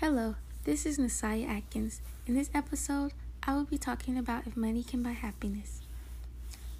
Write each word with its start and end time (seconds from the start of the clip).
Hello, 0.00 0.36
this 0.62 0.86
is 0.86 0.96
Nasaya 0.96 1.48
Atkins. 1.48 2.02
In 2.24 2.34
this 2.34 2.50
episode, 2.54 3.12
I 3.42 3.56
will 3.56 3.64
be 3.64 3.78
talking 3.78 4.16
about 4.16 4.46
if 4.46 4.56
money 4.56 4.84
can 4.84 5.02
buy 5.02 5.10
happiness. 5.10 5.80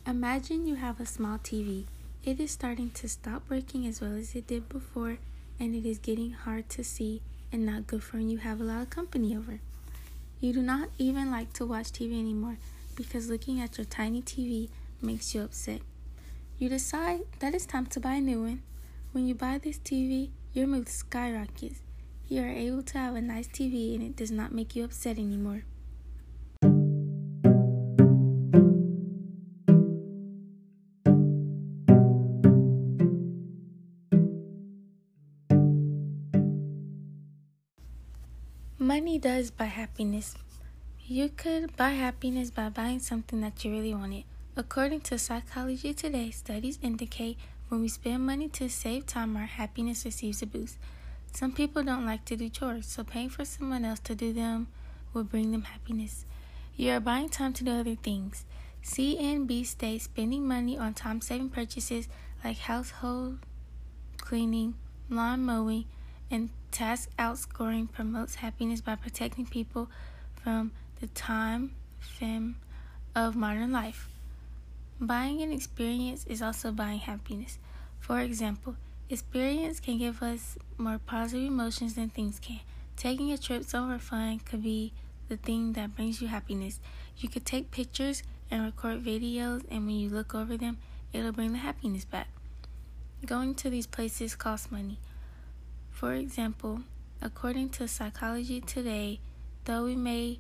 Imagine 0.06 0.68
you 0.68 0.76
have 0.76 1.00
a 1.00 1.04
small 1.04 1.36
TV. 1.36 1.86
It 2.24 2.38
is 2.38 2.52
starting 2.52 2.90
to 2.90 3.08
stop 3.08 3.42
working 3.50 3.88
as 3.88 4.00
well 4.00 4.14
as 4.14 4.36
it 4.36 4.46
did 4.46 4.68
before, 4.68 5.18
and 5.58 5.74
it 5.74 5.84
is 5.84 5.98
getting 5.98 6.30
hard 6.30 6.68
to 6.68 6.84
see 6.84 7.20
and 7.50 7.66
not 7.66 7.89
good 7.89 8.04
for 8.04 8.18
when 8.18 8.30
you 8.30 8.39
have 8.39 8.61
a 8.61 8.64
lot 8.64 8.82
of 8.82 8.91
company 8.91 9.37
over. 9.37 9.59
You 10.39 10.53
do 10.53 10.62
not 10.62 10.91
even 10.96 11.29
like 11.32 11.53
to 11.55 11.66
watch 11.66 11.91
TV 11.91 12.16
anymore 12.21 12.59
because 12.95 13.29
looking 13.29 13.61
at 13.61 13.79
your 13.79 13.85
tiny 13.85 14.23
TV 14.23 14.69
makes 15.03 15.35
you 15.35 15.43
upset. 15.43 15.80
You 16.61 16.69
decide 16.69 17.23
that 17.41 17.53
it's 17.53 17.66
time 17.66 17.87
to 17.87 17.98
buy 17.98 18.14
a 18.14 18.21
new 18.21 18.43
one. 18.43 18.62
When 19.11 19.27
you 19.27 19.35
buy 19.35 19.59
this 19.59 19.79
TV, 19.80 20.30
your 20.53 20.69
mood 20.69 20.89
skyrockets. 20.89 21.80
You 22.30 22.42
are 22.42 22.48
able 22.48 22.82
to 22.82 22.98
have 22.98 23.14
a 23.14 23.22
nice 23.22 23.48
TV 23.48 23.94
and 23.94 24.03
it 24.03 24.14
does 24.14 24.30
not 24.30 24.53
make 24.53 24.76
you 24.76 24.84
upset 24.84 25.16
anymore. 25.16 25.64
Money 38.78 39.19
does 39.19 39.50
buy 39.50 39.64
happiness. 39.64 40.34
You 41.06 41.31
could 41.31 41.75
buy 41.78 41.91
happiness 41.92 42.50
by 42.50 42.69
buying 42.69 42.98
something 42.98 43.41
that 43.41 43.64
you 43.64 43.70
really 43.70 43.95
wanted. 43.95 44.25
According 44.55 45.00
to 45.03 45.19
Psychology 45.19 45.95
Today, 45.95 46.31
studies 46.31 46.78
indicate 46.83 47.39
when 47.70 47.81
we 47.81 47.89
spend 47.89 48.27
money 48.27 48.48
to 48.48 48.69
save 48.69 49.06
time, 49.06 49.34
our 49.34 49.47
happiness 49.47 50.05
receives 50.05 50.42
a 50.42 50.47
boost. 50.47 50.77
Some 51.33 51.53
people 51.53 51.83
don't 51.83 52.06
like 52.06 52.25
to 52.27 52.37
do 52.37 52.48
chores, 52.48 52.87
so 52.87 53.05
paying 53.05 53.28
for 53.28 53.45
someone 53.45 53.84
else 53.84 54.00
to 54.00 54.14
do 54.14 54.33
them 54.33 54.69
will 55.12 55.25
bring 55.25 55.53
them 55.53 55.62
happiness. 55.62 56.25
You 56.77 56.93
are 56.93 57.01
buying 57.01 57.29
time 57.29 57.53
to 57.55 57.65
do 57.65 57.73
other 57.73 57.95
things. 57.95 58.45
CNB 58.83 59.67
states 59.67 60.05
spending 60.05 60.47
money 60.47 60.79
on 60.79 60.95
time 60.95 61.20
saving 61.20 61.51
purchases 61.51 62.09
like 62.45 62.59
household 62.59 63.39
cleaning, 64.19 64.75
lawn 65.09 65.45
mowing, 65.45 65.85
and 66.31 66.51
task 66.70 67.09
outsourcing 67.19 67.91
promotes 67.91 68.37
happiness 68.37 68.81
by 68.81 68.95
protecting 68.95 69.47
people 69.47 69.89
from 70.42 70.70
the 71.01 71.07
time 71.09 71.75
famine 71.98 72.57
of 73.15 73.35
modern 73.35 73.73
life. 73.73 74.09
Buying 75.01 75.42
an 75.42 75.53
experience 75.53 76.27
is 76.27 76.42
also 76.42 76.73
buying 76.73 76.98
happiness. 76.98 77.59
For 78.01 78.20
example, 78.20 78.77
experience 79.11 79.81
can 79.81 79.98
give 79.98 80.23
us 80.23 80.59
more 80.77 80.98
positive 80.98 81.47
emotions 81.47 81.95
than 81.95 82.11
things 82.11 82.39
can. 82.39 82.61
Taking 82.97 83.33
a 83.33 83.39
trip 83.39 83.64
somewhere 83.64 83.98
fun 83.98 84.41
could 84.41 84.62
be 84.62 84.92
the 85.28 85.37
thing 85.37 85.73
that 85.75 85.95
brings 85.95 86.20
you 86.20 86.28
happiness. 86.28 86.81
You 87.17 87.29
could 87.29 87.47
take 87.47 87.70
pictures 87.70 88.23
and 88.51 88.64
record 88.64 89.05
videos, 89.05 89.64
and 89.70 89.86
when 89.86 89.97
you 89.97 90.09
look 90.09 90.34
over 90.34 90.56
them, 90.56 90.79
it'll 91.12 91.33
bring 91.33 91.53
the 91.53 91.59
happiness 91.59 92.05
back. 92.05 92.29
Going 93.25 93.55
to 93.56 93.70
these 93.70 93.86
places 93.86 94.34
costs 94.34 94.70
money. 94.70 94.98
For 95.91 96.14
example, 96.14 96.81
according 97.20 97.70
to 97.70 97.89
Psychology 97.89 98.61
Today, 98.61 99.20
though 99.64 99.84
we 99.84 99.97
may 99.97 100.39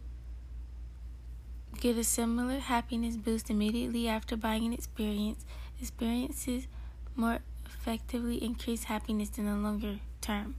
get 1.80 1.96
a 1.96 2.04
similar 2.04 2.58
happiness 2.58 3.16
boost 3.16 3.50
immediately 3.50 4.08
after 4.08 4.36
buying 4.36 4.64
an 4.64 4.72
experience, 4.72 5.44
experiences 5.80 6.66
more 7.14 7.40
effectively 7.78 8.42
increase 8.42 8.84
happiness 8.84 9.38
in 9.38 9.46
the 9.46 9.54
longer 9.54 10.00
term. 10.20 10.56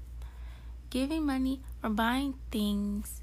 Giving 0.89 1.25
money 1.25 1.61
or 1.83 1.89
buying 1.89 2.35
things 2.49 3.21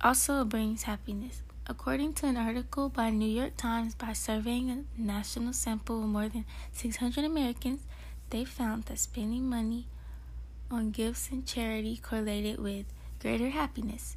also 0.00 0.44
brings 0.44 0.82
happiness. 0.84 1.42
According 1.66 2.14
to 2.14 2.26
an 2.26 2.36
article 2.36 2.88
by 2.88 3.10
New 3.10 3.28
York 3.28 3.56
Times 3.56 3.94
by 3.94 4.12
surveying 4.12 4.70
a 4.70 4.84
national 5.00 5.52
sample 5.52 6.02
of 6.02 6.08
more 6.08 6.28
than 6.28 6.44
600 6.72 7.24
Americans, 7.24 7.86
they 8.30 8.44
found 8.44 8.84
that 8.84 8.98
spending 8.98 9.48
money 9.48 9.86
on 10.70 10.90
gifts 10.90 11.30
and 11.30 11.46
charity 11.46 11.96
correlated 12.02 12.58
with 12.58 12.86
greater 13.20 13.50
happiness. 13.50 14.16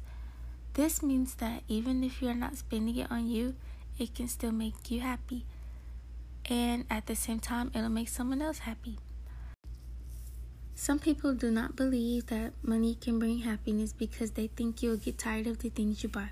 This 0.74 1.02
means 1.02 1.36
that 1.36 1.62
even 1.68 2.02
if 2.02 2.20
you 2.20 2.28
are 2.28 2.34
not 2.34 2.56
spending 2.56 2.96
it 2.96 3.10
on 3.10 3.28
you, 3.28 3.54
it 3.98 4.14
can 4.14 4.26
still 4.26 4.52
make 4.52 4.90
you 4.90 5.00
happy. 5.00 5.44
And 6.48 6.84
at 6.90 7.06
the 7.06 7.16
same 7.16 7.40
time, 7.40 7.70
it'll 7.74 7.88
make 7.88 8.08
someone 8.08 8.42
else 8.42 8.58
happy. 8.60 8.98
Some 10.74 10.98
people 10.98 11.34
do 11.34 11.50
not 11.50 11.76
believe 11.76 12.26
that 12.26 12.52
money 12.62 12.94
can 12.94 13.18
bring 13.18 13.38
happiness 13.38 13.92
because 13.92 14.32
they 14.32 14.48
think 14.48 14.82
you'll 14.82 14.96
get 14.96 15.18
tired 15.18 15.46
of 15.46 15.60
the 15.60 15.70
things 15.70 16.02
you 16.02 16.08
buy. 16.08 16.30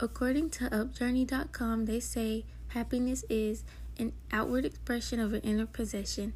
According 0.00 0.50
to 0.50 0.64
UpJourney.com, 0.64 1.86
they 1.86 2.00
say 2.00 2.44
happiness 2.68 3.24
is 3.30 3.64
an 3.98 4.12
outward 4.30 4.64
expression 4.64 5.20
of 5.20 5.32
an 5.32 5.40
inner 5.40 5.66
possession 5.66 6.34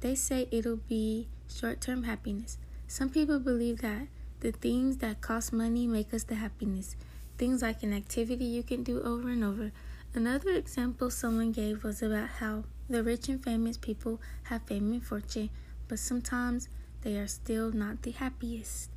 they 0.00 0.14
say 0.14 0.48
it'll 0.50 0.76
be 0.76 1.28
short 1.48 1.80
term 1.80 2.04
happiness. 2.04 2.58
Some 2.86 3.10
people 3.10 3.38
believe 3.38 3.80
that 3.80 4.08
the 4.40 4.52
things 4.52 4.98
that 4.98 5.20
cost 5.20 5.52
money 5.52 5.86
make 5.86 6.14
us 6.14 6.24
the 6.24 6.36
happiness. 6.36 6.96
Things 7.36 7.62
like 7.62 7.82
an 7.82 7.92
activity 7.92 8.44
you 8.44 8.62
can 8.62 8.82
do 8.82 9.02
over 9.02 9.28
and 9.28 9.44
over. 9.44 9.72
Another 10.14 10.50
example 10.52 11.10
someone 11.10 11.52
gave 11.52 11.84
was 11.84 12.02
about 12.02 12.28
how 12.40 12.64
the 12.88 13.02
rich 13.02 13.28
and 13.28 13.42
famous 13.42 13.76
people 13.76 14.20
have 14.44 14.62
fame 14.62 14.92
and 14.92 15.04
fortune, 15.04 15.50
but 15.86 15.98
sometimes 15.98 16.68
they 17.02 17.16
are 17.18 17.28
still 17.28 17.70
not 17.70 18.02
the 18.02 18.10
happiest. 18.10 18.90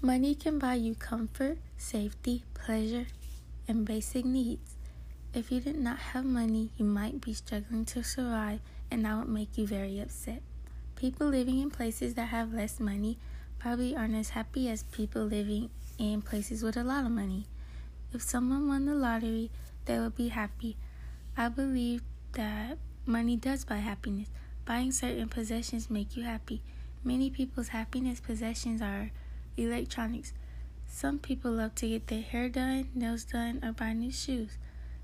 Money 0.00 0.34
can 0.34 0.58
buy 0.58 0.74
you 0.74 0.94
comfort, 0.94 1.58
safety, 1.76 2.44
pleasure, 2.54 3.06
and 3.66 3.84
basic 3.84 4.24
needs. 4.24 4.77
If 5.34 5.52
you 5.52 5.60
did 5.60 5.78
not 5.78 5.98
have 5.98 6.24
money, 6.24 6.70
you 6.78 6.86
might 6.86 7.20
be 7.20 7.34
struggling 7.34 7.84
to 7.86 8.02
survive, 8.02 8.60
and 8.90 9.04
that 9.04 9.18
would 9.18 9.28
make 9.28 9.58
you 9.58 9.66
very 9.66 10.00
upset. 10.00 10.42
People 10.96 11.28
living 11.28 11.60
in 11.60 11.70
places 11.70 12.14
that 12.14 12.28
have 12.28 12.54
less 12.54 12.80
money 12.80 13.18
probably 13.58 13.94
aren't 13.94 14.14
as 14.14 14.30
happy 14.30 14.70
as 14.70 14.84
people 14.84 15.24
living 15.24 15.68
in 15.98 16.22
places 16.22 16.62
with 16.62 16.78
a 16.78 16.82
lot 16.82 17.04
of 17.04 17.10
money. 17.10 17.46
If 18.12 18.22
someone 18.22 18.68
won 18.68 18.86
the 18.86 18.94
lottery, 18.94 19.50
they 19.84 19.98
would 19.98 20.16
be 20.16 20.28
happy. 20.28 20.76
I 21.36 21.50
believe 21.50 22.02
that 22.32 22.78
money 23.04 23.36
does 23.36 23.66
buy 23.66 23.76
happiness. 23.76 24.28
Buying 24.64 24.92
certain 24.92 25.28
possessions 25.28 25.90
make 25.90 26.16
you 26.16 26.22
happy. 26.22 26.62
Many 27.04 27.28
people's 27.28 27.68
happiness 27.68 28.18
possessions 28.18 28.80
are 28.80 29.10
electronics. 29.58 30.32
Some 30.86 31.18
people 31.18 31.52
love 31.52 31.74
to 31.76 31.88
get 31.88 32.06
their 32.06 32.22
hair 32.22 32.48
done, 32.48 32.88
nails 32.94 33.24
done, 33.24 33.60
or 33.62 33.72
buy 33.72 33.92
new 33.92 34.10
shoes. 34.10 34.56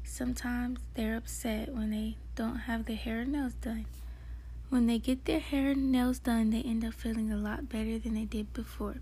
Sometimes 0.05 0.79
they're 0.95 1.17
upset 1.17 1.75
when 1.75 1.91
they 1.91 2.17
don't 2.37 2.61
have 2.61 2.85
their 2.85 2.97
hair 2.97 3.21
and 3.21 3.33
nails 3.33 3.55
done. 3.55 3.87
When 4.69 4.87
they 4.87 4.99
get 4.99 5.25
their 5.25 5.41
hair 5.41 5.71
and 5.71 5.91
nails 5.91 6.19
done, 6.19 6.51
they 6.51 6.63
end 6.63 6.85
up 6.85 6.95
feeling 6.95 7.33
a 7.33 7.37
lot 7.37 7.69
better 7.69 7.99
than 7.99 8.15
they 8.15 8.25
did 8.25 8.53
before. 8.53 8.97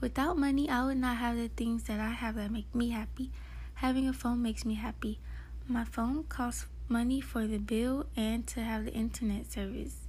Without 0.00 0.38
money, 0.38 0.68
I 0.68 0.84
would 0.84 0.98
not 0.98 1.16
have 1.16 1.36
the 1.36 1.48
things 1.48 1.84
that 1.84 1.98
I 1.98 2.10
have 2.10 2.36
that 2.36 2.52
make 2.52 2.72
me 2.74 2.90
happy. 2.90 3.30
Having 3.74 4.08
a 4.08 4.12
phone 4.12 4.42
makes 4.42 4.64
me 4.64 4.74
happy. 4.74 5.18
My 5.66 5.84
phone 5.84 6.24
costs 6.24 6.66
money 6.88 7.20
for 7.20 7.46
the 7.46 7.58
bill 7.58 8.06
and 8.16 8.46
to 8.48 8.60
have 8.60 8.84
the 8.84 8.92
internet 8.92 9.50
service. 9.50 10.06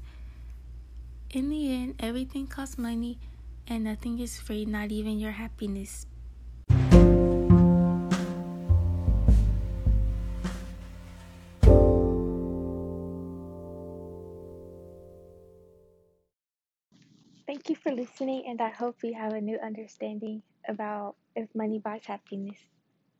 In 1.32 1.50
the 1.50 1.74
end, 1.74 1.96
everything 2.00 2.48
costs 2.48 2.78
money 2.78 3.18
and 3.68 3.84
nothing 3.84 4.20
is 4.20 4.40
free, 4.40 4.66
not 4.66 4.92
even 4.92 5.20
your 5.20 5.32
happiness. 5.32 6.06
Thank 17.60 17.70
you 17.70 17.76
for 17.76 17.92
listening, 17.92 18.46
and 18.48 18.62
I 18.62 18.70
hope 18.70 19.04
you 19.04 19.14
have 19.16 19.34
a 19.34 19.42
new 19.42 19.60
understanding 19.60 20.44
about 20.68 21.18
if 21.36 21.54
money 21.54 21.78
buys 21.78 22.06
happiness. 22.06 22.58